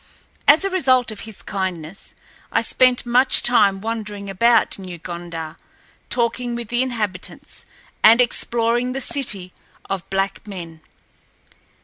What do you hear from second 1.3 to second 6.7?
kindness, I spent much time wandering about New Gondar, talking with